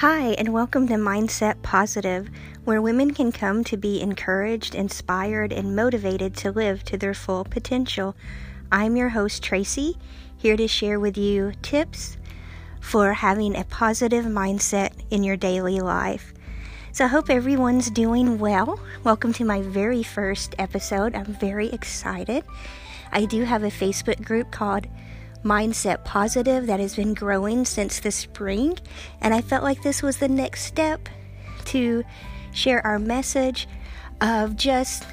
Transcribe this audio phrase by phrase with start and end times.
[0.00, 2.28] Hi, and welcome to Mindset Positive,
[2.64, 7.44] where women can come to be encouraged, inspired, and motivated to live to their full
[7.44, 8.14] potential.
[8.70, 9.96] I'm your host, Tracy,
[10.36, 12.18] here to share with you tips
[12.78, 16.34] for having a positive mindset in your daily life.
[16.92, 18.78] So, I hope everyone's doing well.
[19.02, 21.14] Welcome to my very first episode.
[21.14, 22.44] I'm very excited.
[23.12, 24.88] I do have a Facebook group called
[25.46, 28.78] mindset positive that has been growing since the spring.
[29.20, 31.08] And I felt like this was the next step
[31.66, 32.04] to
[32.52, 33.68] share our message
[34.20, 35.06] of just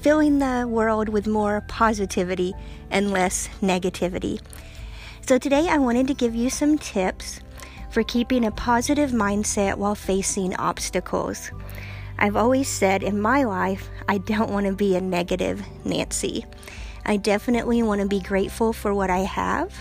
[0.00, 2.54] filling the world with more positivity
[2.90, 4.40] and less negativity.
[5.22, 7.40] So, today I wanted to give you some tips
[7.90, 11.50] for keeping a positive mindset while facing obstacles.
[12.18, 16.46] I've always said in my life, I don't want to be a negative Nancy.
[17.06, 19.72] I definitely want to be grateful for what I have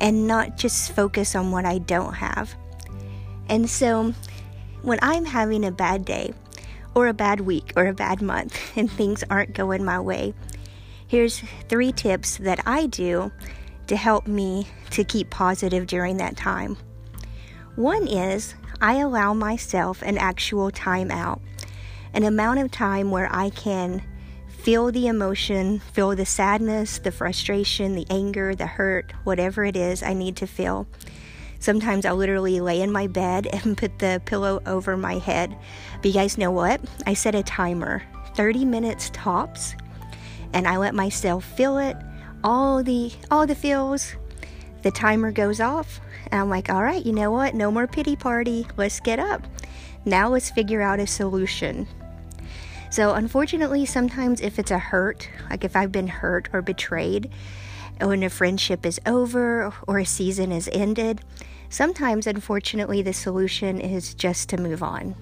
[0.00, 2.54] and not just focus on what I don't have.
[3.48, 4.12] And so
[4.82, 6.34] when I'm having a bad day
[6.94, 10.34] or a bad week or a bad month and things aren't going my way,
[11.06, 13.30] here's three tips that I do
[13.86, 16.76] to help me to keep positive during that time.
[17.76, 21.40] One is I allow myself an actual time out,
[22.12, 24.02] an amount of time where I can
[24.62, 30.04] feel the emotion, feel the sadness, the frustration, the anger, the hurt, whatever it is
[30.04, 30.86] I need to feel.
[31.58, 35.56] Sometimes I'll literally lay in my bed and put the pillow over my head.
[35.96, 36.80] But you guys know what?
[37.08, 38.04] I set a timer
[38.36, 39.74] 30 minutes tops,
[40.52, 41.96] and I let myself feel it,
[42.44, 44.14] all the all the feels.
[44.82, 47.56] The timer goes off, and I'm like, all right, you know what?
[47.56, 48.66] No more pity party.
[48.76, 49.42] Let's get up.
[50.04, 51.88] Now let's figure out a solution.
[52.92, 57.30] So, unfortunately, sometimes if it's a hurt, like if I've been hurt or betrayed,
[57.98, 61.22] when a friendship is over or a season is ended,
[61.70, 65.14] sometimes, unfortunately, the solution is just to move on.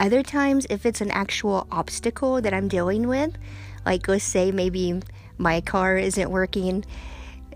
[0.00, 3.38] Other times, if it's an actual obstacle that I'm dealing with,
[3.86, 5.00] like let's say maybe
[5.38, 6.84] my car isn't working,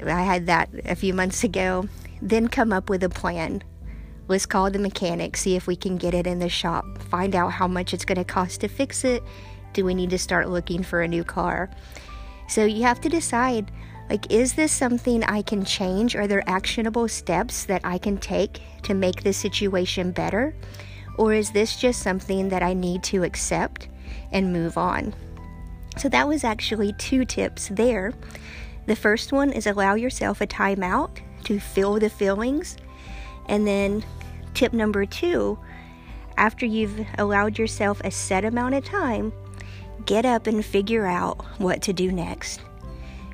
[0.00, 1.88] I had that a few months ago,
[2.22, 3.64] then come up with a plan
[4.28, 7.52] Let's call the mechanic, see if we can get it in the shop, find out
[7.52, 9.22] how much it's going to cost to fix it.
[9.72, 11.70] Do we need to start looking for a new car?
[12.48, 13.70] So you have to decide
[14.10, 16.16] like, is this something I can change?
[16.16, 20.54] Are there actionable steps that I can take to make this situation better?
[21.18, 23.88] Or is this just something that I need to accept
[24.32, 25.14] and move on?
[25.96, 28.12] So, that was actually two tips there.
[28.86, 32.76] The first one is allow yourself a timeout to feel the feelings
[33.48, 34.04] and then
[34.56, 35.58] Tip number two
[36.38, 39.30] after you've allowed yourself a set amount of time,
[40.06, 42.62] get up and figure out what to do next.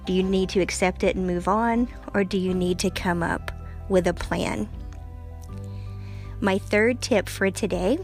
[0.04, 3.22] Do you need to accept it and move on, or do you need to come
[3.22, 3.52] up
[3.88, 4.68] with a plan?
[6.40, 7.98] My third tip for today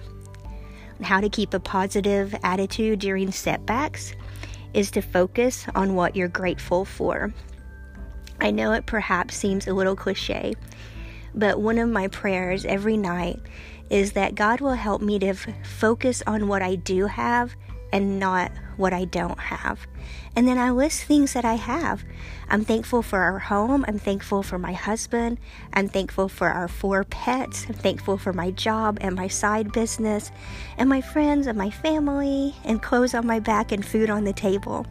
[1.02, 4.14] how to keep a positive attitude during setbacks
[4.74, 7.34] is to focus on what you're grateful for.
[8.40, 10.54] I know it perhaps seems a little cliche,
[11.38, 13.41] but one of my prayers every night
[13.91, 17.54] is that God will help me to f- focus on what I do have
[17.93, 19.87] and not what I don't have.
[20.37, 22.04] And then I list things that I have.
[22.50, 23.84] I'm thankful for our home.
[23.88, 25.38] I'm thankful for my husband.
[25.72, 27.66] I'm thankful for our four pets.
[27.69, 30.31] I'm thankful for my job and my side business
[30.77, 34.32] and my friends and my family and clothes on my back and food on the
[34.32, 34.87] table.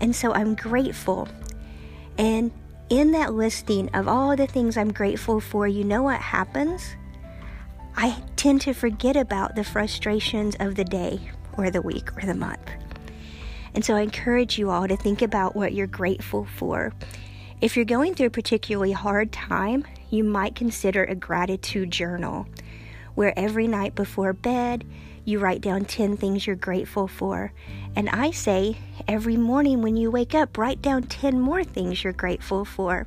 [0.00, 1.28] And so I'm grateful.
[2.18, 2.50] And
[2.90, 6.96] in that listing of all the things I'm grateful for, you know what happens?
[7.96, 12.34] I tend to forget about the frustrations of the day or the week or the
[12.34, 12.70] month.
[13.74, 16.92] And so I encourage you all to think about what you're grateful for.
[17.60, 22.46] If you're going through a particularly hard time, you might consider a gratitude journal
[23.14, 24.84] where every night before bed
[25.24, 27.52] you write down 10 things you're grateful for.
[27.94, 32.12] And I say every morning when you wake up, write down 10 more things you're
[32.12, 33.06] grateful for.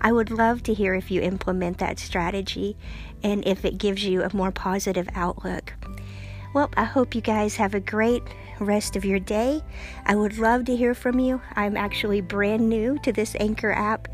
[0.00, 2.76] I would love to hear if you implement that strategy
[3.22, 5.72] and if it gives you a more positive outlook.
[6.54, 8.22] Well, I hope you guys have a great
[8.58, 9.62] rest of your day.
[10.06, 11.40] I would love to hear from you.
[11.54, 14.08] I'm actually brand new to this Anchor app,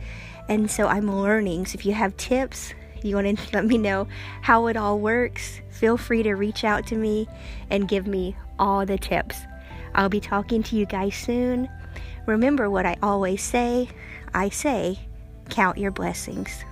[0.48, 1.66] and so I'm learning.
[1.66, 2.74] So if you have tips,
[3.04, 4.08] you want to let me know
[4.42, 7.28] how it all works, feel free to reach out to me
[7.70, 9.36] and give me all the tips.
[9.94, 11.68] I'll be talking to you guys soon.
[12.26, 13.88] Remember what I always say
[14.34, 14.98] I say,
[15.48, 16.64] count your blessings.